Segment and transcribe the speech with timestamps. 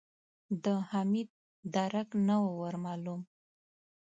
[0.63, 1.29] د حميد
[1.73, 3.21] درک نه و ور مالوم.